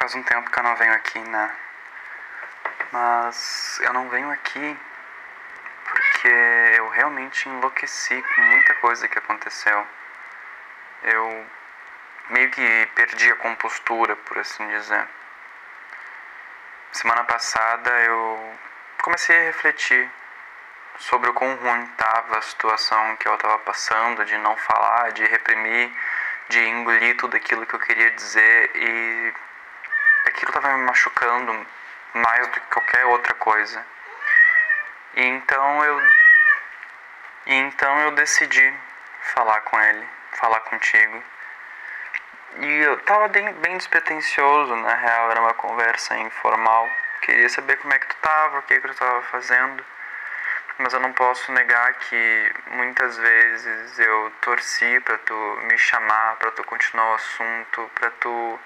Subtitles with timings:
[0.00, 1.54] faz um tempo que eu não venho aqui, né?
[2.90, 4.78] Mas eu não venho aqui
[5.84, 6.28] porque
[6.74, 9.86] eu realmente enlouqueci com muita coisa que aconteceu.
[11.02, 11.46] Eu
[12.30, 15.06] meio que perdi a compostura, por assim dizer.
[16.92, 18.58] Semana passada eu
[19.02, 20.10] comecei a refletir
[20.96, 25.26] sobre o quão ruim estava a situação que eu estava passando, de não falar, de
[25.26, 25.92] reprimir,
[26.48, 29.34] de engolir tudo aquilo que eu queria dizer e
[30.76, 31.66] me machucando
[32.14, 33.84] mais do que qualquer outra coisa.
[35.14, 36.00] E então eu
[37.46, 38.74] e então eu decidi
[39.34, 41.22] falar com ele, falar contigo.
[42.58, 46.88] E eu tava bem despretensioso, na real, era uma conversa informal.
[47.22, 49.84] Queria saber como é que tu tava, o que, que tu tava fazendo.
[50.78, 56.50] Mas eu não posso negar que muitas vezes eu torci para tu me chamar, para
[56.52, 58.60] tu continuar o assunto, para tu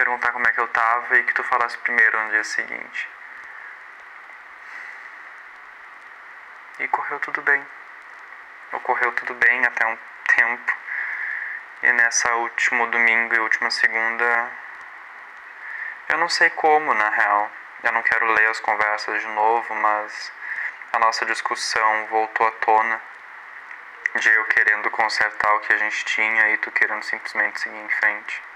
[0.00, 3.08] perguntar como é que eu tava e que tu falasse primeiro no dia seguinte.
[6.78, 7.62] E correu tudo bem.
[8.72, 9.98] Ocorreu tudo bem até um
[10.36, 10.72] tempo.
[11.82, 14.50] E nessa último domingo e última segunda,
[16.08, 17.50] eu não sei como, na real.
[17.82, 20.32] Eu não quero ler as conversas de novo, mas
[20.94, 23.02] a nossa discussão voltou à tona
[24.14, 27.88] de eu querendo consertar o que a gente tinha e tu querendo simplesmente seguir em
[27.90, 28.49] frente.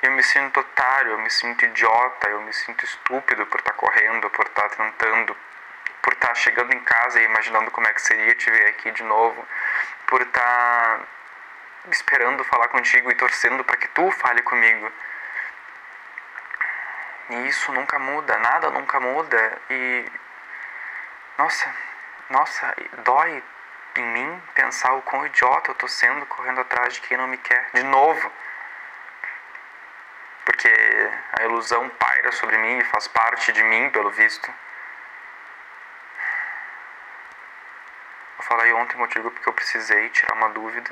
[0.00, 3.76] Eu me sinto otário, eu me sinto idiota, eu me sinto estúpido por estar tá
[3.76, 5.36] correndo, por estar tá tentando,
[6.00, 8.92] por estar tá chegando em casa e imaginando como é que seria te ver aqui
[8.92, 9.44] de novo,
[10.06, 11.00] por estar
[11.90, 14.92] esperando falar contigo e torcendo para que tu fale comigo.
[17.30, 20.04] E isso nunca muda, nada nunca muda e
[21.36, 21.74] nossa,
[22.30, 23.42] nossa, dói
[23.96, 27.36] em mim pensar o quão idiota eu tô sendo correndo atrás de quem não me
[27.36, 28.32] quer de novo
[30.48, 30.72] porque
[31.38, 34.50] a ilusão paira sobre mim e faz parte de mim, pelo visto.
[38.38, 40.90] Eu falei ontem contigo porque eu precisei tirar uma dúvida.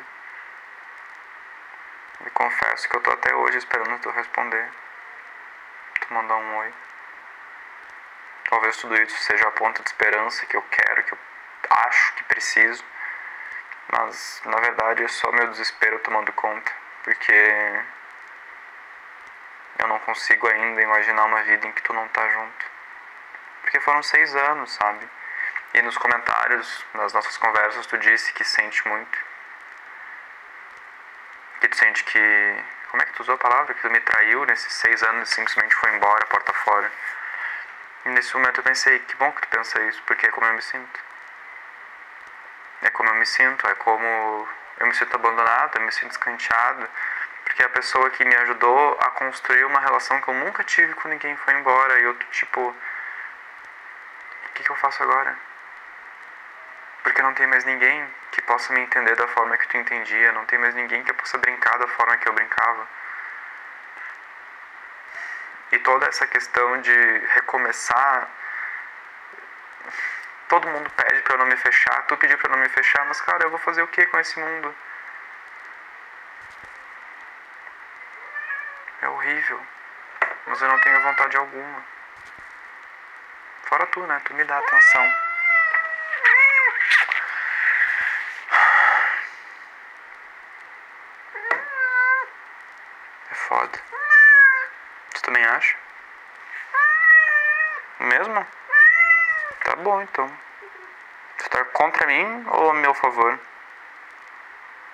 [2.26, 4.68] E confesso que eu tô até hoje esperando tu responder.
[6.00, 6.74] Tu mandar um oi.
[8.50, 11.18] Talvez tudo isso seja a ponta de esperança que eu quero, que eu
[11.70, 12.84] acho que preciso.
[13.88, 16.70] Mas na verdade é só meu desespero tomando conta.
[17.02, 17.82] Porque
[19.78, 22.64] eu não consigo ainda imaginar uma vida em que tu não tá junto.
[23.62, 25.08] Porque foram seis anos, sabe?
[25.74, 29.18] E nos comentários, nas nossas conversas, tu disse que sente muito.
[31.60, 32.64] Que tu sente que.
[32.90, 33.74] Como é que tu usou a palavra?
[33.74, 36.90] Que tu me traiu nesses seis anos e simplesmente foi embora, porta fora.
[38.04, 40.54] E nesse momento eu pensei, que bom que tu pensa isso, porque é como eu
[40.54, 41.00] me sinto.
[42.82, 44.48] É como eu me sinto, é como
[44.78, 46.88] eu me sinto abandonado, eu me sinto escanteado
[47.56, 51.08] porque a pessoa que me ajudou a construir uma relação que eu nunca tive com
[51.08, 51.98] ninguém foi embora.
[51.98, 52.74] E eu, tipo, o
[54.52, 55.34] que, que eu faço agora?
[57.02, 60.32] Porque não tem mais ninguém que possa me entender da forma que tu entendia.
[60.32, 62.86] Não tem mais ninguém que eu possa brincar da forma que eu brincava.
[65.72, 68.28] E toda essa questão de recomeçar.
[70.46, 72.02] Todo mundo pede para eu não me fechar.
[72.02, 74.20] Tu pediu para eu não me fechar, mas cara, eu vou fazer o que com
[74.20, 74.74] esse mundo?
[79.02, 79.60] É horrível.
[80.46, 81.84] Mas eu não tenho vontade alguma.
[83.64, 84.20] Fora tu, né?
[84.24, 85.12] Tu me dá atenção.
[93.30, 93.82] É foda.
[95.14, 95.76] Tu também acha?
[98.00, 98.46] Mesmo?
[99.64, 100.30] Tá bom então.
[101.38, 103.38] Tu tá contra mim ou a meu favor?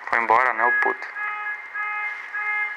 [0.07, 1.22] Foi embora, né, o puto?